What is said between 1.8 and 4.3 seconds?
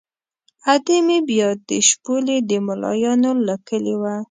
شپولې د ملایانو له کلي وه.